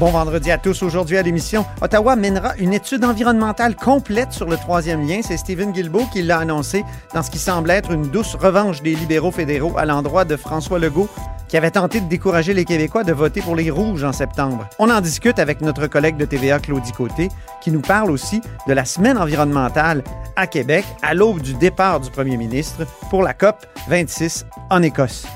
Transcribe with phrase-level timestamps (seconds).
[0.00, 0.84] Bon vendredi à tous.
[0.84, 5.22] Aujourd'hui à l'émission, Ottawa mènera une étude environnementale complète sur le troisième lien.
[5.24, 8.94] C'est Stephen Guilbeault qui l'a annoncé dans ce qui semble être une douce revanche des
[8.94, 11.08] libéraux fédéraux à l'endroit de François Legault,
[11.48, 14.68] qui avait tenté de décourager les Québécois de voter pour les Rouges en septembre.
[14.78, 17.28] On en discute avec notre collègue de TVA, Claudie Côté,
[17.60, 20.04] qui nous parle aussi de la semaine environnementale
[20.36, 25.26] à Québec à l'aube du départ du premier ministre pour la COP 26 en Écosse.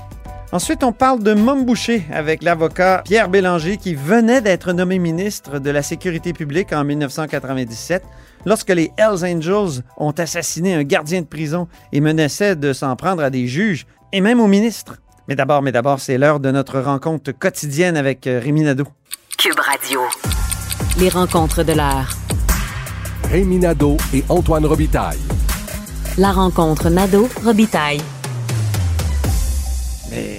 [0.53, 5.59] Ensuite, on parle de Mom Boucher avec l'avocat Pierre Bélanger qui venait d'être nommé ministre
[5.59, 8.03] de la Sécurité publique en 1997
[8.45, 13.23] lorsque les Hells Angels ont assassiné un gardien de prison et menaçaient de s'en prendre
[13.23, 14.99] à des juges et même au ministre.
[15.27, 18.87] Mais d'abord, mais d'abord, c'est l'heure de notre rencontre quotidienne avec euh, Rémi Nadeau.
[19.39, 20.01] Cube Radio.
[20.99, 22.11] Les rencontres de l'heure.
[23.31, 25.19] Rémi Nadeau et Antoine Robitaille.
[26.19, 28.03] La rencontre Nadeau-Robitaille.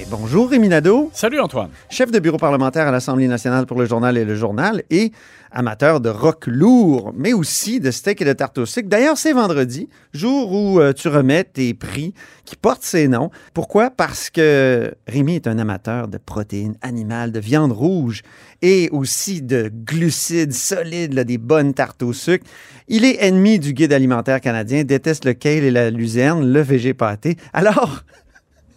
[0.10, 1.70] Bonjour Rémi Nadeau, Salut Antoine.
[1.90, 5.12] chef de bureau parlementaire à l'Assemblée nationale pour le journal et le journal et
[5.52, 8.90] amateur de rock lourd, mais aussi de steak et de tarte au sucre.
[8.90, 12.14] D'ailleurs, c'est vendredi, jour où euh, tu remets tes prix
[12.46, 13.32] qui portent ces noms.
[13.54, 13.90] Pourquoi?
[13.90, 18.22] Parce que Rémi est un amateur de protéines animales, de viande rouge
[18.62, 22.46] et aussi de glucides solides, là, des bonnes tartes au sucre.
[22.88, 26.94] Il est ennemi du guide alimentaire canadien, déteste le kale et la luzerne, le végé
[26.94, 27.38] pâté.
[27.54, 28.04] Alors,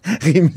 [0.22, 0.52] Rémi,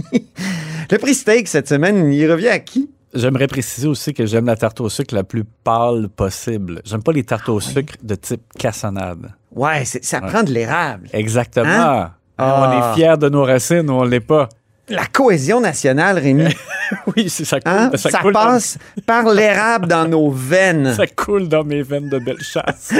[0.91, 2.89] le prix steak cette semaine, il revient à qui?
[3.13, 6.81] J'aimerais préciser aussi que j'aime la tarte au sucre la plus pâle possible.
[6.85, 9.33] J'aime pas les tartes au sucre de type cassonade.
[9.51, 11.09] Ouais, ça prend de l'érable.
[11.11, 11.65] Exactement.
[11.67, 12.11] Hein?
[12.37, 12.61] Ah.
[12.61, 14.47] On est fiers de nos racines ou on l'est pas.
[14.89, 16.45] La cohésion nationale, Rémi,
[17.15, 17.71] Oui, c'est ça coule.
[17.71, 17.91] hein?
[17.95, 20.93] ça, ça, coule dans- passe par l'érable dans nos veines.
[20.97, 22.93] ça coule dans mes veines de belle chasse.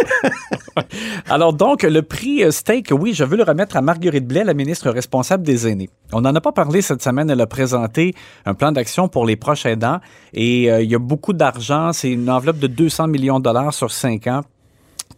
[1.29, 4.89] Alors donc, le prix steak, oui, je veux le remettre à Marguerite Blais, la ministre
[4.89, 5.89] responsable des aînés.
[6.14, 7.30] On n'en a pas parlé cette semaine.
[7.30, 8.14] Elle a présenté
[8.45, 9.99] un plan d'action pour les proches aidants
[10.33, 11.91] et euh, il y a beaucoup d'argent.
[11.93, 14.41] C'est une enveloppe de 200 millions de dollars sur cinq ans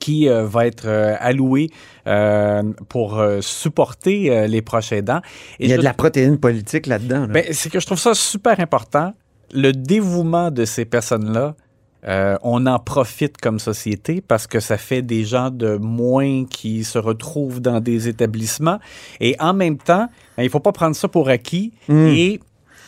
[0.02, 1.70] qui euh, va être euh, alloué
[2.08, 5.22] euh, pour supporter les proches aidants.
[5.60, 7.22] Et Il y a je- de la protéine politique là-dedans.
[7.22, 7.28] là.
[7.28, 9.14] ben, c'est que je trouve ça super important.
[9.54, 11.56] Le dévouement de ces personnes-là,
[12.44, 16.98] on en profite comme société parce que ça fait des gens de moins qui se
[16.98, 18.80] retrouvent dans des établissements.
[19.20, 20.08] Et en même temps,
[20.38, 21.74] ben, il faut pas prendre ça pour acquis.
[21.88, 22.08] Mm.
[22.08, 22.40] Et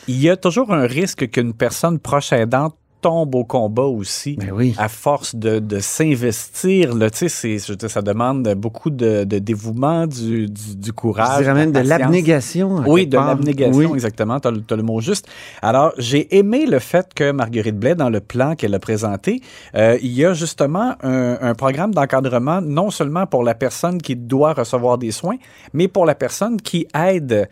[0.08, 4.52] il y a toujours un risque qu'une personne proche aidante tombe au combat aussi Ben
[4.52, 4.74] oui.
[4.78, 6.96] à force de, de s'investir.
[6.96, 7.10] là.
[7.10, 11.38] Tu sais, c'est- je ça demande beaucoup de, de dévouement, du, du, du courage.
[11.38, 12.82] Je dirais même de l'abnégation.
[12.88, 13.94] Oui, de l'abnégation, Oui.
[13.94, 14.40] exactement.
[14.40, 15.28] Tu as, le mot juste.
[15.62, 19.42] Alors, j'ai aimé le fait que Marguerite Blais, dans le plan qu'elle a présenté,
[19.76, 24.16] euh, il y a justement un, un programme d'encadrement non seulement pour la personne qui
[24.16, 25.38] doit recevoir des soins,
[25.74, 27.50] mais pour la personne qui aide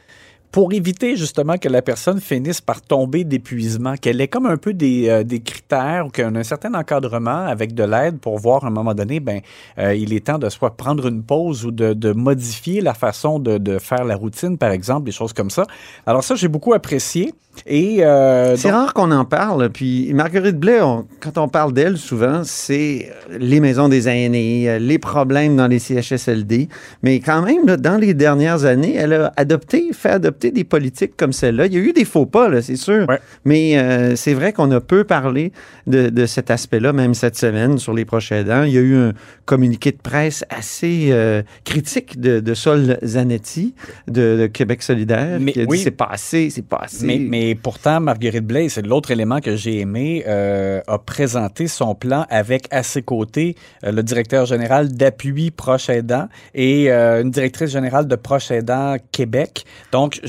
[0.51, 4.73] pour éviter justement que la personne finisse par tomber d'épuisement, qu'elle ait comme un peu
[4.73, 8.67] des, euh, des critères ou qu'un un certain encadrement avec de l'aide pour voir à
[8.67, 9.39] un moment donné, ben,
[9.77, 13.39] euh, il est temps de soit prendre une pause ou de, de modifier la façon
[13.39, 15.65] de, de faire la routine, par exemple, des choses comme ça.
[16.05, 17.33] Alors ça, j'ai beaucoup apprécié.
[17.67, 19.69] Et euh, C'est donc- rare qu'on en parle.
[19.69, 24.79] Puis Marguerite Blais, on- quand on parle d'elle, souvent, c'est les maisons des aînés, euh,
[24.79, 26.69] les problèmes dans les CHSLD.
[27.03, 31.13] Mais quand même, là, dans les dernières années, elle a adopté, fait adopter des politiques
[31.17, 31.67] comme celle-là.
[31.67, 33.05] Il y a eu des faux pas, c'est sûr.
[33.07, 33.19] Ouais.
[33.45, 35.51] Mais euh, c'est vrai qu'on a peu parlé
[35.87, 38.63] de, de cet aspect-là, même cette semaine, sur les proches aidants.
[38.63, 39.13] Il y a eu un
[39.45, 43.75] communiqué de presse assez euh, critique de, de Sol Zanetti,
[44.07, 45.79] de, de Québec solidaire, Mais qui a dit oui.
[45.79, 47.05] c'est pas assez, c'est pas assez.
[47.05, 51.95] Mais, mais pourtant, Marguerite Blais, c'est l'autre élément que j'ai aimé, euh, a présenté son
[51.95, 57.31] plan avec à ses côtés euh, le directeur général d'appui proche aidant et euh, une
[57.31, 59.65] directrice générale de proche aidant Québec.
[59.91, 60.21] Donc,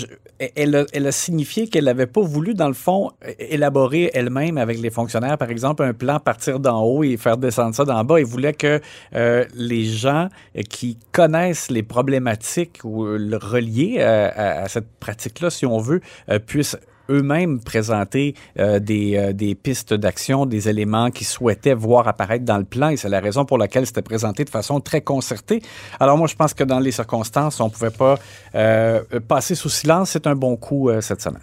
[0.56, 4.80] elle a, elle a signifié qu'elle n'avait pas voulu, dans le fond, élaborer elle-même avec
[4.80, 8.18] les fonctionnaires, par exemple, un plan partir d'en haut et faire descendre ça d'en bas.
[8.18, 8.80] Elle voulait que
[9.14, 14.68] euh, les gens euh, qui connaissent les problématiques ou euh, le reliées à, à- à
[14.68, 16.00] cette pratique-là, si on veut,
[16.30, 16.76] euh, puissent
[17.10, 22.58] eux-mêmes présenter euh, des, euh, des pistes d'action, des éléments qu'ils souhaitaient voir apparaître dans
[22.58, 22.88] le plan.
[22.90, 25.62] Et c'est la raison pour laquelle c'était présenté de façon très concertée.
[26.00, 28.18] Alors moi, je pense que dans les circonstances, on ne pouvait pas
[28.54, 30.10] euh, passer sous silence.
[30.10, 31.42] C'est un bon coup cette semaine.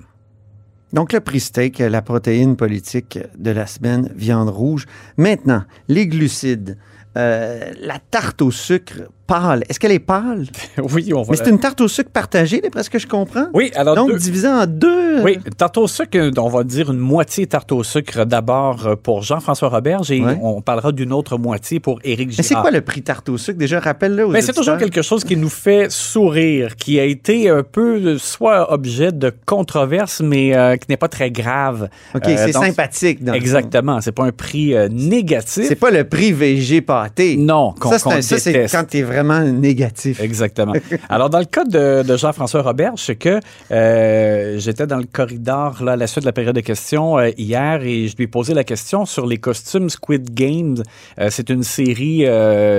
[0.92, 4.88] Donc, le prix steak, la protéine politique de la semaine, viande rouge.
[5.18, 6.78] Maintenant, les glucides.
[7.16, 9.64] la tarte au sucre pâle.
[9.70, 10.46] Est-ce qu'elle est pâle?
[10.94, 11.28] oui, on va.
[11.32, 13.46] Mais c'est une tarte au sucre partagée, d'après ce que je comprends.
[13.54, 13.96] Oui, alors.
[13.96, 15.22] Donc, deux- divisée en deux.
[15.22, 18.96] Oui, tarte au sucre, euh, on va dire une moitié tarte au sucre d'abord euh,
[18.96, 20.38] pour Jean-François Roberge et Ouais.
[20.42, 22.36] on parlera d'une autre moitié pour Éric Girard.
[22.40, 23.58] Mais c'est quoi le prix tarte au sucre?
[23.60, 27.50] Déjà, rappelle-le aux Ben, c'est toujours quelque chose qui nous fait sourire, qui a été
[27.50, 31.90] un peu euh, soit objet de controverse, mais euh, qui n'est pas très grave.
[32.16, 33.24] OK, Euh, c'est sympathique.
[33.24, 33.34] dans.
[33.34, 34.02] Exactement.
[34.02, 35.66] C'est pas un prix euh, négatif.
[35.68, 37.38] C'est pas le prix VG pâté.
[37.38, 38.74] Non, qu'on Ça, c'est déteste.
[38.76, 40.20] quand t'es vraiment négatif.
[40.22, 40.74] Exactement.
[41.10, 43.40] Alors, dans le cas de, de Jean-François Robert, c'est que
[43.72, 47.30] euh, j'étais dans le corridor là, à la suite de la période de questions euh,
[47.38, 50.78] hier et je lui ai posé la question sur les costumes Squid Games.
[51.20, 52.26] Euh, c'est une série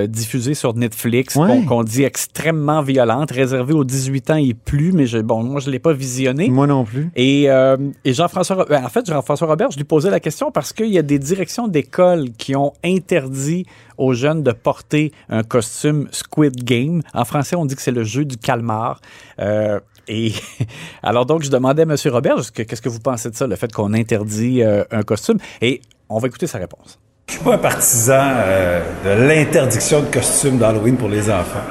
[0.07, 1.63] diffusée sur Netflix Ouais.
[1.65, 5.67] qu'on dit extrêmement violente, réservée aux 18 ans et plus, mais je, bon, moi, je
[5.67, 6.49] ne l'ai pas visionné.
[6.49, 7.09] Moi non plus.
[7.15, 10.87] Et, et Jean-François, ben, en fait, Jean-François Robert, je lui posais la question parce qu'il
[10.89, 13.65] y a des directions d'école qui ont interdit
[14.01, 17.01] aux jeunes de porter un costume Squid Game.
[17.13, 18.99] En français, on dit que c'est le jeu du calmar.
[19.39, 20.33] Euh, et
[21.03, 21.95] alors donc, je demandais à M.
[22.07, 25.03] Robert, est-ce que- qu'est-ce que vous pensez de ça, le fait qu'on interdit euh, un
[25.03, 25.37] costume?
[25.61, 26.99] Et on va écouter sa réponse.
[27.27, 31.61] Je suis pas un partisan euh, de l'interdiction de costumes d'Halloween pour les enfants.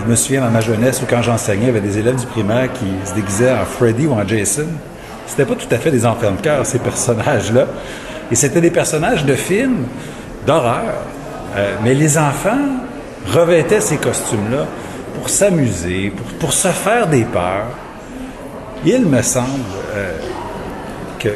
[0.00, 2.26] Je me souviens dans ma jeunesse où quand j'enseignais, il y avait des élèves du
[2.26, 4.66] primaire qui se déguisaient en Freddy ou en Jason.
[5.26, 7.66] C'était pas tout à fait des enfants de cœur, ces personnages-là.
[8.30, 9.84] Et c'était des personnages de films
[10.46, 10.94] d'horreur.
[11.58, 12.58] Euh, mais les enfants
[13.32, 14.64] revêtaient ces costumes-là
[15.16, 17.66] pour s'amuser, pour, se faire des peurs.
[18.86, 19.48] Il me semble
[19.96, 20.12] euh,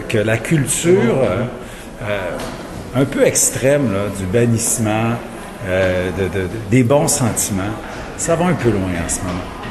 [0.08, 2.36] que, la culture euh,
[2.94, 5.10] un peu extrême du bannissement,
[5.66, 7.74] de- de- de- des bons sentiments,
[8.16, 9.61] ça va un peu loin en ce moment.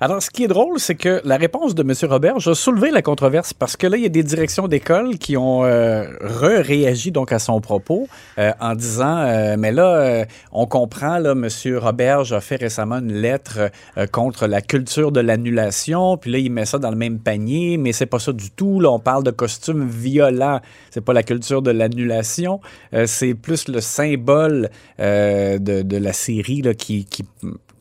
[0.00, 1.92] Alors, ce qui est drôle, c'est que la réponse de M.
[2.08, 5.36] Robert a soulevé la controverse parce que là, il y a des directions d'école qui
[5.36, 8.06] ont euh, re-réagi donc à son propos
[8.38, 11.48] euh, en disant euh, mais là, euh, on comprend là, M.
[11.78, 13.72] Robert a fait récemment une lettre
[14.12, 17.90] contre la culture de l'annulation, puis là, il met ça dans le même panier, mais
[17.92, 18.78] c'est pas ça du tout.
[18.78, 20.60] Là, on parle de costumes violents.
[20.90, 22.60] C'est pas la culture de l'annulation,
[23.06, 27.04] c'est plus le symbole de, de la série là, qui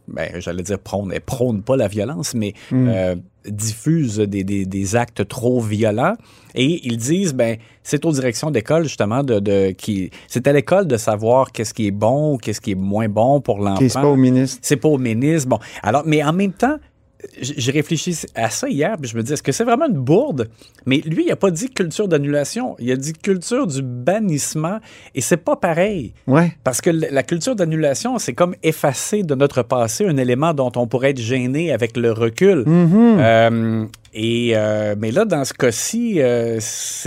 [0.07, 2.53] ben, j'allais dire prône, elle prône pas la violence, mais
[2.89, 3.15] euh,
[3.45, 6.13] diffuse des, des- des actes trop violents.
[6.55, 10.87] Et ils disent, ben, c'est aux directions d'école, justement, de, de qui, c'est à l'école
[10.87, 13.79] de savoir qu'est-ce qui est bon ou qu'est-ce qui est moins bon pour l'enfant.
[13.81, 14.59] C'est pas au ministre.
[14.61, 15.47] C'est pas au ministre.
[15.49, 16.77] Bon, alors, mais en même temps,
[17.39, 20.49] j'ai réfléchi à ça hier, puis je me dis, est-ce que c'est vraiment une bourde?
[20.85, 24.79] Mais lui, il a pas dit culture d'annulation, il a dit culture du bannissement,
[25.15, 26.13] et c'est pas pareil.
[26.27, 26.55] Ouais.
[26.63, 30.87] Parce que la culture d'annulation, c'est comme effacer de notre passé un élément dont on
[30.87, 32.63] pourrait être gêné avec le recul.
[32.67, 33.85] Euh,
[34.19, 36.59] et euh, mais là, dans ce cas-ci, euh,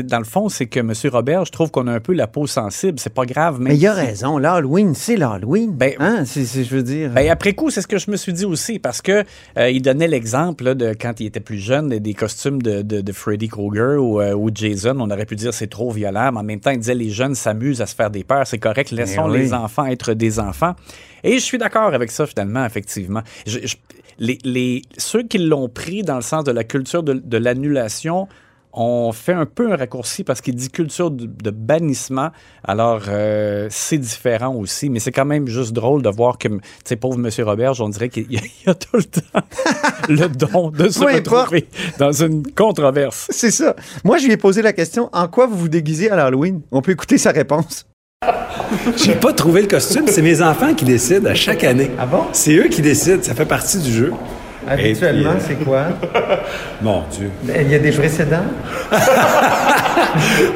[0.05, 0.93] dans le fond, c'est que M.
[1.13, 3.01] Robert, je trouve qu'on a un peu la peau sensible.
[3.01, 3.59] C'est pas grave.
[3.61, 4.39] Mais il a si- raison.
[4.39, 5.73] L'Halloween, c'est l'Halloween.
[5.73, 6.23] Ben- hein?
[6.25, 7.11] C'est, je veux dire.
[7.11, 9.25] Ben, après coup, c'est ce que je me suis dit aussi, parce que
[9.59, 13.13] euh, il donnait l'exemple de quand il était plus jeune, des, costumes de, de- de
[13.13, 14.97] Freddy Krueger ou, euh, ou Jason.
[15.01, 17.35] On aurait pu dire c'est trop violent, mais en même temps, il disait les jeunes
[17.35, 19.39] s'amusent à se faire des peurs, c'est correct, laissons oui.
[19.41, 20.75] les enfants être des enfants.
[21.25, 23.23] Et je suis d'accord avec ça, finalement, effectivement.
[23.47, 23.77] Je- je-
[24.21, 28.29] les, les- ceux qui l'ont pris dans le sens de la culture de, de l'annulation
[28.73, 32.31] ont fait un peu un raccourci parce qu'il dit culture de, de bannissement.
[32.63, 36.61] Alors, euh, c'est différent aussi, mais c'est quand même juste drôle de voir que, tu
[36.85, 37.29] sais, pauvre M.
[37.45, 39.41] Robert, on dirait qu'il y a, il y a tout le temps
[40.09, 41.27] le don de se importe.
[41.49, 41.69] retrouver
[41.99, 43.27] dans une controverse.
[43.31, 43.75] C'est ça.
[44.05, 46.61] Moi, je lui ai posé la question en quoi vous vous déguisez à l'Halloween?
[46.71, 47.87] On peut écouter sa réponse.
[48.97, 51.91] J'ai pas trouvé le costume, c'est mes enfants qui décident à chaque année.
[51.99, 52.25] Ah bon?
[52.33, 54.13] C'est eux qui décident, ça fait partie du jeu.
[54.69, 55.85] Habituellement, puis, euh, c'est quoi?
[56.83, 57.31] Mon Dieu.
[57.63, 58.45] Il y a des précédents?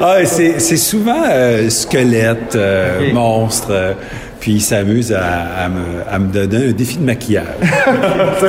[0.01, 3.93] Ah, c'est c'est souvent euh, squelette, euh, monstre, euh,
[4.39, 7.45] puis ils s'amusent à, à me, à me donner un défi de maquillage.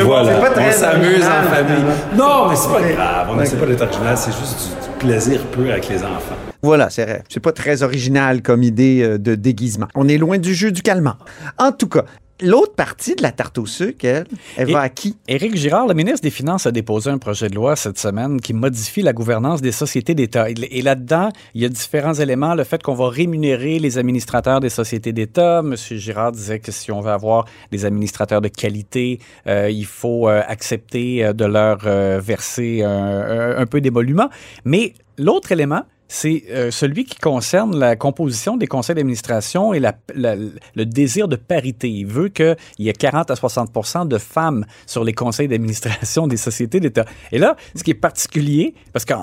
[0.03, 1.85] voilà, c'est pas très on s'amuse en famille.
[2.17, 5.41] Non, mais c'est pas grave, on n'essaie pas d'être original, c'est juste du, du plaisir
[5.47, 6.37] pur avec les enfants.
[6.67, 7.23] Voilà, c'est vrai.
[7.29, 9.87] C'est pas très original comme idée euh, de déguisement.
[9.95, 11.15] On est loin du jeu du calmant.
[11.59, 12.05] En tout cas,
[12.43, 15.17] l'autre partie de la tarte au sucre, elle, elle Et- va à qui?
[15.29, 18.53] Éric Girard, le ministre des Finances, a déposé un projet de loi cette semaine qui
[18.53, 20.49] modifie la gouvernance des sociétés d'État.
[20.51, 22.57] Et là-dedans, il y a différents éléments.
[22.57, 25.61] Le fait qu'on va rémunérer les administrateurs des sociétés d'État.
[25.65, 25.77] M.
[25.77, 30.43] Girard disait que si on veut avoir des administrateurs de qualité, euh, il faut euh,
[30.49, 34.29] accepter de leur euh, verser un, peu d'émolument.
[34.65, 39.95] Mais l'autre élément, c'est euh, celui qui concerne la composition des conseils d'administration et la,
[40.15, 41.89] la- le désir de parité.
[41.89, 46.37] Il veut qu'il y ait 40 à 60% de femmes sur les conseils d'administration des
[46.37, 47.05] sociétés d'État.
[47.33, 49.15] Et là, ce qui est particulier, parce que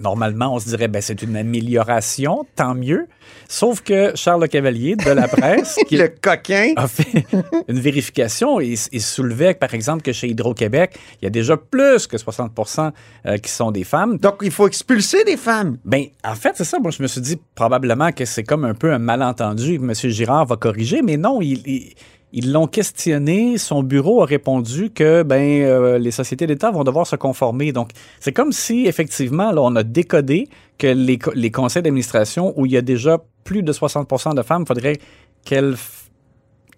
[0.00, 3.06] normalement, on se dirait, ben, c'est une amélioration, tant mieux.
[3.48, 6.72] Sauf que Charles Cavalier de la presse, qui Le coquin.
[6.76, 7.24] a fait
[7.68, 12.06] une vérification et, et soulevait, par exemple, que chez Hydro-Québec, il y a déjà plus
[12.06, 12.90] que 60%
[13.26, 14.18] euh, qui sont des femmes.
[14.18, 15.67] Donc, il faut expulser des femmes.
[15.84, 16.78] Ben, en fait, c'est ça.
[16.78, 19.76] Moi, je me suis dit probablement que c'est comme un peu un malentendu.
[19.76, 19.92] M.
[19.94, 21.94] Girard va corriger, mais non, il- il-
[22.32, 23.56] ils l'ont questionné.
[23.58, 27.72] Son bureau a répondu que ben, euh, les sociétés d'État vont devoir se conformer.
[27.72, 32.66] Donc, c'est comme si, effectivement, là, on a décodé que les, les conseils d'administration où
[32.66, 34.98] il y a déjà plus de 60 de femmes, il faudrait
[35.44, 35.74] qu'elles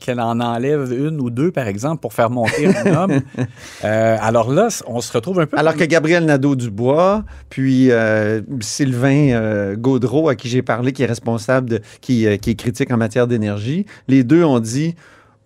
[0.00, 3.20] qu'elle en enlève une ou deux, par exemple, pour faire monter un homme.
[3.84, 5.58] Euh, alors là, on se retrouve un peu...
[5.58, 11.06] Alors que Gabriel Nadeau-Dubois, puis euh, Sylvain euh, Gaudreau, à qui j'ai parlé, qui est
[11.06, 14.94] responsable, de, qui, qui est critique en matière d'énergie, les deux ont dit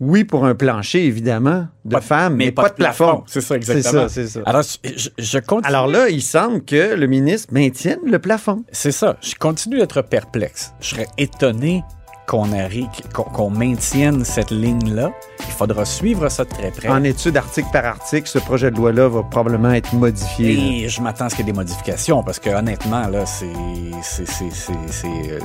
[0.00, 3.22] oui pour un plancher, évidemment, de femmes, mais, pas, de plafond.
[3.26, 4.02] C'est ça, C'est exactement.
[4.02, 4.40] ça, c'est ça.
[4.44, 5.68] Alors, je, je continue.
[5.68, 8.64] Alors là, il semble que le ministre maintienne le plafond.
[8.72, 9.16] C'est ça.
[9.20, 10.74] Je continue d'être perplexe.
[10.80, 11.82] Je serais étonné
[12.26, 15.12] qu'on maintienne cette ligne-là.
[15.46, 16.88] Il faudra suivre ça de très près.
[16.88, 20.84] En étude article par article, ce projet de loi-là va probablement être modifié.
[20.84, 23.46] Et je m'attends à ce qu'il y ait des modifications parce que honnêtement, là, c'est,
[25.04, 25.38] euh,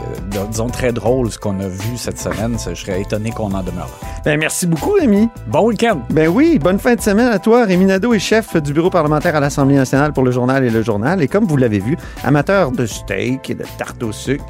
[0.50, 2.58] disons, très drôle ce qu'on a vu cette semaine.
[2.60, 3.90] Je serais étonné qu'on en demeure.
[4.26, 5.30] Ben, merci beaucoup, Rémi.
[5.48, 6.02] Bon week-end!
[6.10, 7.66] Ben oui, bonne fin de semaine à toi.
[7.66, 10.82] Rémi Nadeau est chef du bureau parlementaire à l'Assemblée nationale pour le journal et le
[10.82, 11.22] journal.
[11.22, 14.46] Et comme vous l'avez vu, amateur de steak et de tarte au sucre.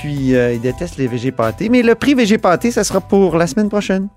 [0.00, 1.68] Puis, euh, il déteste les végé.
[1.68, 2.38] Mais le prix végé
[2.70, 4.08] ça sera pour la semaine prochaine.